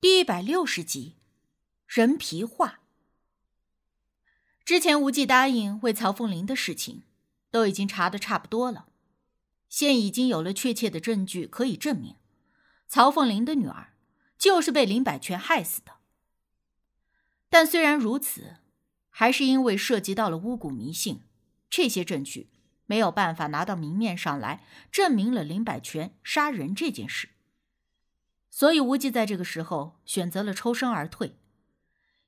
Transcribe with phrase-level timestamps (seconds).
[0.00, 1.16] 第一百六十集，
[1.84, 2.78] 人皮画。
[4.64, 7.02] 之前无忌答应为曹凤玲的事情，
[7.50, 8.86] 都已经查的差不多了，
[9.68, 12.14] 现已经有了确切的证据可以证明，
[12.86, 13.94] 曹凤玲的女儿
[14.38, 15.94] 就是被林百全害死的。
[17.48, 18.58] 但虽然如此，
[19.10, 21.24] 还是因为涉及到了巫蛊迷信，
[21.68, 22.50] 这些证据
[22.86, 27.30] 没有办法拿到明面上来证明了林百全杀人这件事。
[28.50, 31.38] 所以无忌在这个时候选择了抽身而退，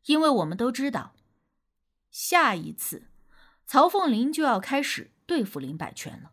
[0.06, 1.14] 因为我们都知道，
[2.10, 3.08] 下一次
[3.66, 6.32] 曹凤林就要开始对付林百全了，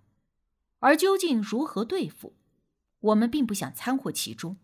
[0.79, 2.35] 而究竟如何对付，
[2.99, 4.57] 我们并不想掺和其中。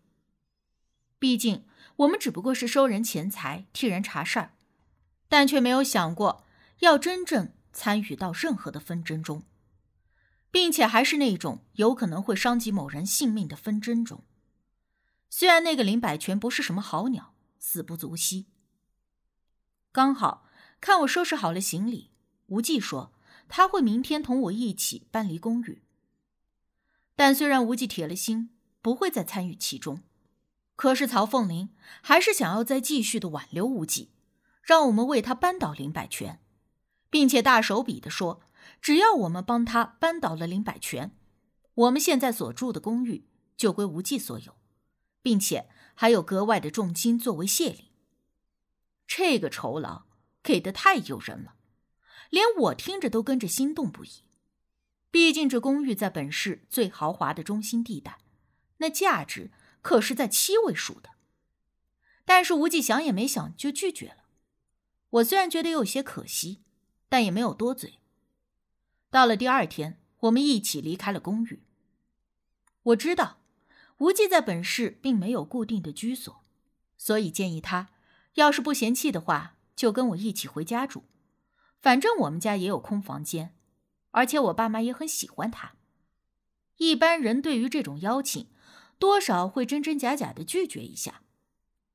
[1.18, 1.64] 毕竟
[1.96, 4.54] 我们只不过是收人钱财、替人查事儿，
[5.28, 6.44] 但却没有想过
[6.80, 9.44] 要真正参与到任何的纷争中，
[10.50, 14.22] 并且还是那种有可能会伤及某人性命的纷争中。
[15.36, 18.46] 虽然那个林百全不是什么好鸟，死不足惜。
[19.90, 20.46] 刚好
[20.80, 22.12] 看我收拾好了行李，
[22.46, 23.12] 无忌说
[23.48, 25.82] 他会明天同我一起搬离公寓。
[27.16, 30.04] 但虽然无忌铁了心不会再参与其中，
[30.76, 34.12] 可是曹凤林还是想要再继续的挽留无忌，
[34.62, 36.40] 让我们为他扳倒林百全，
[37.10, 38.40] 并且大手笔的说，
[38.80, 41.10] 只要我们帮他扳倒了林百全，
[41.74, 43.26] 我们现在所住的公寓
[43.56, 44.54] 就归无忌所有。
[45.24, 47.90] 并且还有格外的重金作为谢礼，
[49.06, 50.04] 这个酬劳
[50.42, 51.54] 给的太诱人了，
[52.28, 54.10] 连我听着都跟着心动不已。
[55.10, 58.18] 毕竟这公寓在本市最豪华的中心地带，
[58.76, 61.14] 那价值可是在七位数的。
[62.26, 64.24] 但是无忌想也没想就拒绝了。
[65.08, 66.62] 我虽然觉得有些可惜，
[67.08, 67.98] 但也没有多嘴。
[69.08, 71.62] 到了第二天，我们一起离开了公寓。
[72.82, 73.43] 我知道。
[74.04, 76.44] 无忌在本市并没有固定的居所，
[76.98, 77.88] 所以建议他，
[78.34, 81.04] 要是不嫌弃的话，就跟我一起回家住。
[81.80, 83.56] 反正我们家也有空房间，
[84.10, 85.76] 而且我爸妈也很喜欢他。
[86.76, 88.48] 一般人对于这种邀请，
[88.98, 91.22] 多少会真真假假的拒绝一下。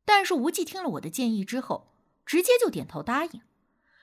[0.04, 1.94] 但是无忌听了我的建议之后，
[2.26, 3.42] 直接就点头答应，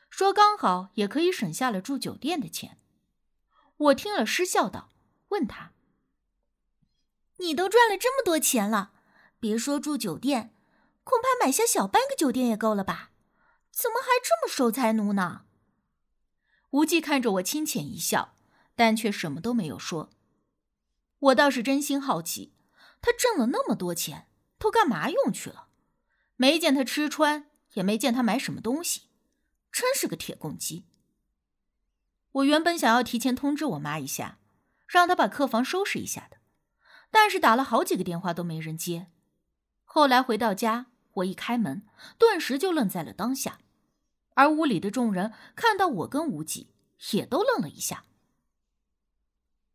[0.08, 2.78] 说刚好也可以省下了住酒店的钱。
[3.78, 4.92] 我听了失笑道，
[5.30, 5.72] 问他。
[7.38, 8.92] 你都赚了这么多钱了，
[9.38, 10.54] 别说住酒店，
[11.04, 13.10] 恐怕买下小半个酒店也够了吧？
[13.70, 15.42] 怎么还这么守财奴呢？
[16.70, 18.34] 无忌看着我轻浅一笑，
[18.74, 20.10] 但却什么都没有说。
[21.18, 22.54] 我倒是真心好奇，
[23.00, 25.68] 他挣了那么多钱，都干嘛用去了？
[26.36, 29.02] 没见他吃穿，也没见他买什么东西，
[29.70, 30.84] 真是个铁公鸡。
[32.32, 34.38] 我原本想要提前通知我妈一下，
[34.86, 36.38] 让她把客房收拾一下的。
[37.18, 39.06] 但是打了好几个电话都没人接，
[39.86, 41.82] 后来回到家，我一开门，
[42.18, 43.58] 顿时就愣在了当下，
[44.34, 46.74] 而屋里的众人看到我跟无忌，
[47.12, 48.04] 也都愣了一下。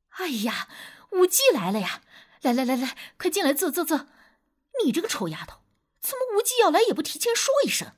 [0.10, 0.70] 哎呀，
[1.14, 2.04] 无忌来了呀！
[2.44, 4.06] 来来来来，快进来坐坐坐。
[4.86, 5.62] 你这个臭丫头，
[6.00, 7.94] 怎么无忌要来也不提前说一声，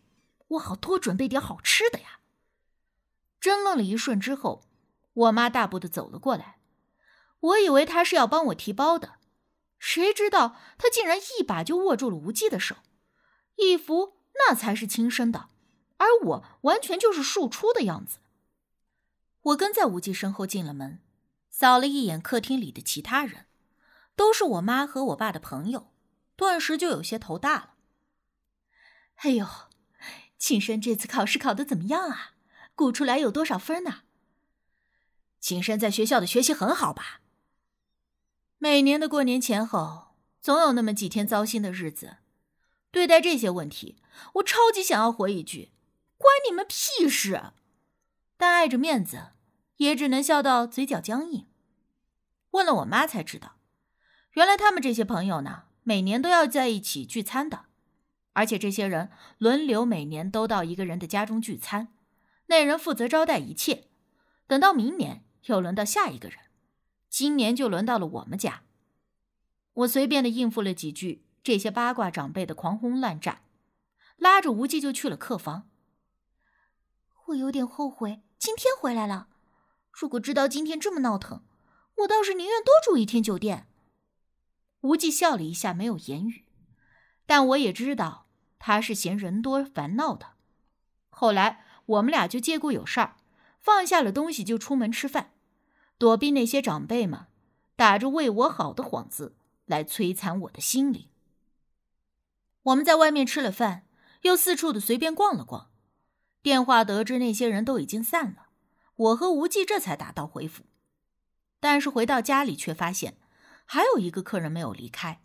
[0.48, 2.22] 我好多准备点好吃的呀？
[3.42, 4.64] 真愣了一瞬之后，
[5.14, 6.60] 我妈大步的走了过来，
[7.42, 9.16] 我以为她是要帮我提包的。
[9.86, 12.78] 谁知道他竟然一把就握住了无忌的手，
[13.58, 15.50] 一副那才是亲生的，
[15.98, 18.20] 而我完全就是庶出的样子。
[19.42, 21.02] 我跟在无忌身后进了门，
[21.50, 23.48] 扫了一眼客厅里的其他人，
[24.16, 25.92] 都是我妈和我爸的朋友，
[26.38, 27.74] 顿时就有些头大了。
[29.16, 29.46] 哎呦，
[30.38, 32.36] 庆生这次考试考得怎么样啊？
[32.74, 34.04] 估出来有多少分呢？
[35.42, 37.20] 庆生在学校的学习很好吧？
[38.63, 42.19] 每年的过年前后，总有那么几天糟心的日子。
[42.91, 43.97] 对待这些问题，
[44.35, 45.74] 我超级想要回一句
[46.18, 47.51] ：“关你们屁事！”
[48.40, 49.31] 但碍着面子，
[49.75, 51.46] 也只能笑到嘴角僵硬。
[52.51, 53.57] 问了我妈才知道，
[54.31, 57.66] 原来他们这些朋友呢，每年都要在一起聚餐的，
[58.31, 61.89] 而且这些人轮流每年都到一个人的家中聚餐，
[62.45, 63.89] 那人负责招待一切，
[64.48, 66.39] 等到明年又轮到下一个人。
[67.13, 68.63] 今年就轮到了我们家，
[69.74, 73.44] 我随便的应付了几句这些八卦长辈的狂轰滥炸，
[74.18, 75.69] 拉着无忌就去了客房。
[77.27, 79.27] 我有点后悔今天回来了，
[79.92, 81.44] 如果知道今天这么闹腾，
[81.98, 83.68] 我倒是宁愿多住一天酒店。
[84.81, 86.45] 无忌笑了一下，没有言语，
[87.27, 88.25] 但我也知道
[88.57, 90.31] 他是嫌人多烦闹的。
[91.12, 93.18] 后来我们俩就借故有事儿，
[93.59, 95.30] 放下了东西就出门吃饭。
[96.04, 97.28] 躲避那些长辈们，
[97.78, 101.08] 打着为我好的幌子来摧残我的心灵。
[102.64, 103.88] 我们在外面吃了饭，
[104.24, 105.72] 又四处的随便逛了逛。
[106.42, 108.50] 电话得知那些人都已经散了，
[108.98, 110.66] 我和无忌这才打道回府。
[111.62, 113.18] 但是回到家里，却发现
[113.64, 115.22] 还有一个客人没有离开。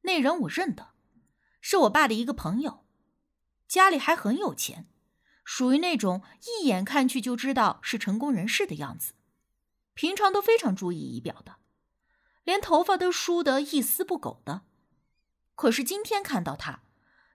[0.00, 0.88] 那人我认得，
[1.60, 2.84] 是我爸的一个朋友，
[3.68, 4.88] 家里还很有钱，
[5.44, 6.22] 属于那种
[6.60, 9.13] 一眼看去就知道是成功人士的样子。
[9.94, 11.56] 平常都非常注意仪表的，
[12.42, 14.62] 连头发都梳得一丝不苟的。
[15.54, 16.82] 可是今天看到他，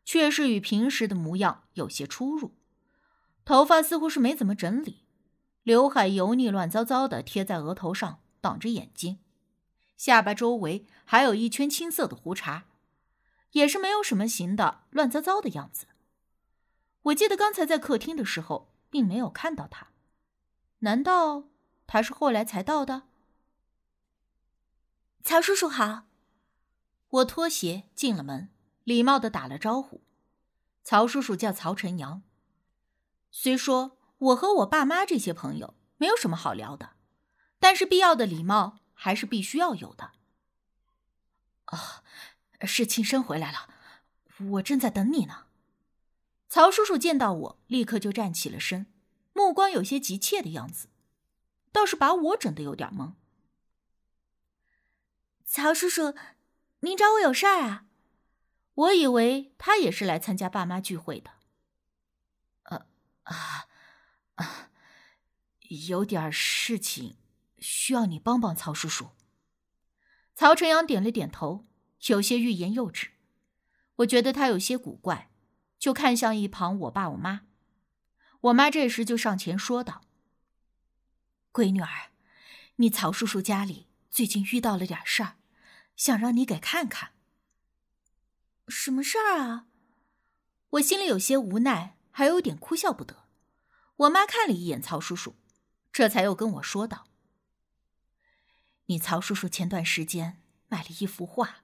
[0.06, 2.56] 却是与平时的模样有些出入。
[3.46, 5.06] 头发似乎是没怎么整理，
[5.64, 9.20] 刘海油腻乱糟糟的贴在额头上，挡着眼睛。
[9.98, 12.66] 下巴周围还有一圈青色的胡茬，
[13.52, 15.88] 也是没有什么型的，乱糟糟的样子。
[17.04, 19.88] 我记得刚才在客厅的时候，并没有看到他，
[20.80, 21.49] 难道
[21.92, 23.08] 他是后来才到的？
[25.24, 26.04] 曹叔叔好。
[27.10, 28.52] 我脱鞋进了门，
[28.84, 30.04] 礼貌的打了招呼。
[30.84, 32.22] 曹叔叔叫曹晨阳。
[33.32, 36.92] 虽说我和我爸妈这些朋友没有什么好聊的，
[37.58, 40.12] 但是必要的礼貌还是必须要有的。
[41.72, 42.04] 哦，
[42.68, 43.68] 是庆生回来了，
[44.52, 45.48] 我正在等你呢。
[46.48, 48.86] 曹叔叔见到我，立刻就站起了身，
[49.34, 50.88] 目光有些急切的样子，
[51.72, 53.14] 倒是把我整的有点懵。
[55.46, 56.16] 曹叔叔。
[56.82, 57.86] 您找我有事儿啊？
[58.74, 61.32] 我以为他也是来参加爸妈聚会的。
[62.64, 62.86] 呃
[63.24, 63.68] 啊
[64.36, 64.70] 啊，
[65.88, 67.18] 有点事情
[67.58, 69.10] 需要你帮帮曹叔叔。
[70.34, 71.68] 曹晨阳点了点头，
[72.06, 73.10] 有些欲言又止。
[73.98, 75.30] 我觉得他有些古怪，
[75.78, 77.42] 就看向一旁我爸我妈。
[78.40, 80.00] 我妈这时就上前说道
[81.52, 82.12] ：“闺女儿，
[82.78, 85.36] 你曹叔叔家里最近遇到了点事儿。”
[86.00, 87.12] 想让你给看看，
[88.70, 89.66] 什么事儿啊？
[90.70, 93.26] 我心里有些无奈，还有点哭笑不得。
[93.98, 95.36] 我妈看了一眼曹叔叔，
[95.92, 97.08] 这才又跟我说道
[98.88, 101.64] ：“你曹叔叔前段时间买了一幅画，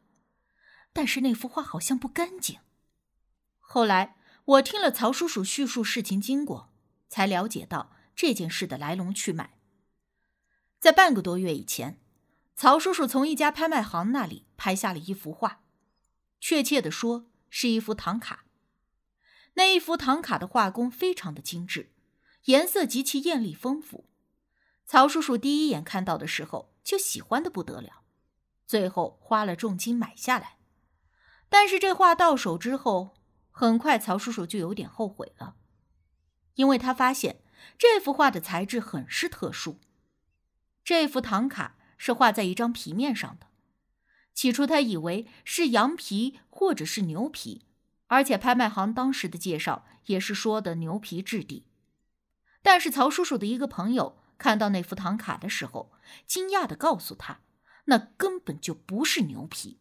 [0.92, 2.60] 但是那幅画好像不干净。
[3.62, 6.74] 后来我听了曹叔叔叙述事情经过，
[7.08, 9.55] 才了解到这件事的来龙去脉。
[10.86, 12.00] 在半个多月以前。”
[12.56, 15.64] 曹叔叔从一家拍卖行那里拍下了一幅画，
[16.40, 18.46] 确切的说是一幅唐卡。
[19.56, 21.92] 那一幅唐卡的画工非常的精致，
[22.44, 24.06] 颜色极其艳丽丰富。
[24.86, 28.04] 曹叔叔第一眼看到的时候就喜欢的不得了，
[28.68, 30.60] 最后花了重金买下来。
[31.50, 33.16] 但是这画到手之后，
[33.50, 35.56] 很快曹叔叔就有点后悔了，
[36.54, 37.42] 因为他发现
[37.76, 39.80] 这幅画的材质很是特殊，
[40.86, 41.76] 这幅唐卡。
[41.98, 43.48] 是画在一张皮面上的。
[44.34, 47.66] 起初他以为是羊皮或者是牛皮，
[48.08, 51.66] 而且拍卖行当时的介绍也是说的牛皮质地。
[52.62, 55.94] 但是曹叔叔的一个朋友看到那幅唐卡的时候，
[56.28, 57.40] 惊讶的告诉他，
[57.86, 59.80] 那根本就不是牛皮，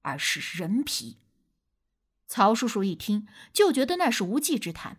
[0.00, 1.18] 而是人皮。
[2.26, 4.96] 曹叔叔一听就觉得那是无稽之谈，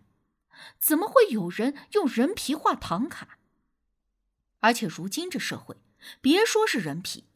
[0.78, 3.38] 怎么会有人用人皮画唐卡？
[4.62, 5.76] 而且如今这社会。
[6.20, 7.28] 别说是人皮，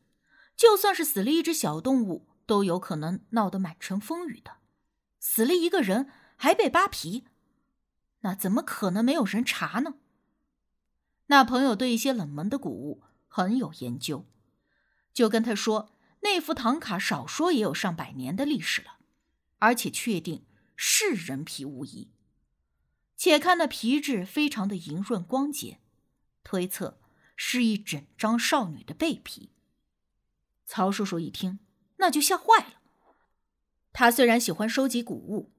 [0.57, 4.57] 就算是死了一只小动物，都有可能闹得满城风雨的。
[5.21, 7.27] 死了一个人还被扒皮，
[8.23, 9.95] 那怎么可能没有人查呢？
[11.27, 14.27] 那朋友对一些冷门的古物很有研究，
[15.13, 15.93] 就跟他说，
[16.23, 18.99] 那幅唐卡少说也有上百年的历史了，
[19.61, 22.11] 而且确定是人皮无疑。
[23.17, 25.79] 且看那皮质非常的莹润光洁，
[26.43, 26.99] 推测。
[27.37, 29.53] 是一整张少女的背皮。
[30.65, 31.61] 曹叔叔一听，
[31.99, 32.81] 那就吓坏了。
[33.93, 35.53] 他虽然喜欢收集古物，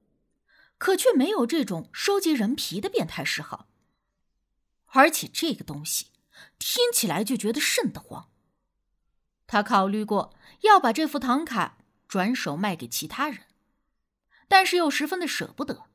[0.76, 3.68] 可却没有这种收集人皮的变态嗜好。
[4.88, 6.08] 而且这个东西
[6.58, 8.28] 听起来就觉得瘆得慌。
[9.46, 13.44] 他考虑过要把这幅唐卡转手卖给其他人，
[14.46, 15.86] 但是又十分的舍不得。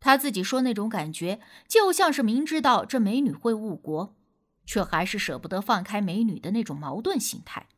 [0.00, 4.14] 他自己说，那种感觉就像是明知道这美女会误国。
[4.64, 7.68] 却还是舍不得放开美女的那种矛盾心态。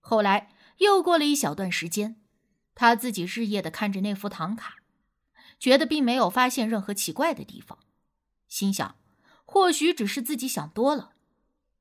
[0.00, 2.20] 后来又过了一小段时间，
[2.74, 4.76] 他自己日夜的看着那幅唐卡，
[5.58, 7.78] 觉得并没有发现任何奇怪的地方，
[8.48, 8.96] 心想，
[9.44, 11.12] 或许只是自己想多了，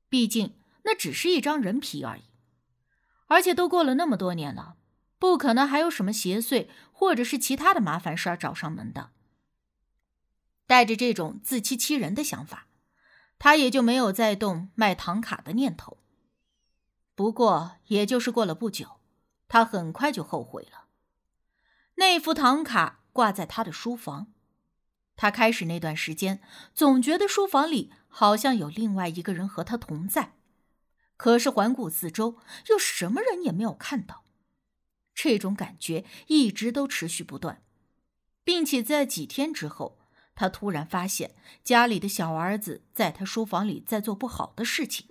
[0.10, 2.24] 毕竟那只是一张人皮而已，
[3.28, 4.78] 而且都过了那么多年了，
[5.18, 9.12] 不可能还有什么邪祟或者是其他的麻烦事儿找上门的。
[10.66, 12.68] 带着这种自欺欺人的想法。
[13.44, 15.98] 他也就没有再动卖唐卡的念头。
[17.14, 19.02] 不过，也就是过了不久，
[19.50, 20.86] 他很快就后悔了。
[21.96, 24.32] 那副唐卡挂在他的书房。
[25.18, 26.42] 他开始那段时间
[26.74, 30.38] 总觉得书房里好像有另外一个人和他同在，
[31.18, 32.38] 可是环顾四周
[32.70, 34.24] 又什么人也没有看到。
[35.14, 37.62] 这种感觉一直都持续不断，
[38.46, 40.00] 并且在几天之后，
[40.36, 45.10] 他突然发现家里的小儿子在他书房里在做不好的事情。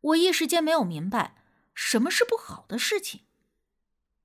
[0.00, 1.42] 我一时间没有明白
[1.74, 3.22] 什么是不好的事情。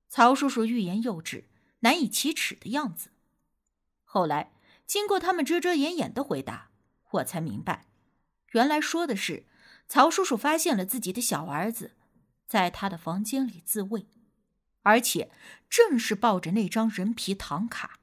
[0.08, 1.48] 曹叔叔欲言又止，
[1.80, 3.10] 难以启齿的样子。
[4.04, 4.52] 后来
[4.86, 6.70] 经过他们遮遮掩掩的回答，
[7.10, 7.86] 我才明白，
[8.52, 9.46] 原来说的是
[9.86, 11.92] 曹叔叔发现了自己的小儿子
[12.46, 14.06] 在他的房间里自慰。
[14.82, 15.30] 而且
[15.68, 17.97] 正是抱着那张人皮唐卡。